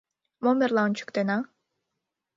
[0.43, 1.37] —Мом эрла ончыктена?